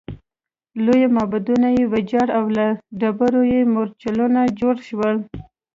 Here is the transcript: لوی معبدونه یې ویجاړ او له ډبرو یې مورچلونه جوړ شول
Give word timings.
لوی 0.85 1.03
معبدونه 1.15 1.67
یې 1.77 1.83
ویجاړ 1.91 2.27
او 2.37 2.45
له 2.57 2.67
ډبرو 2.99 3.41
یې 3.53 3.59
مورچلونه 3.73 4.41
جوړ 4.59 4.75
شول 4.87 5.17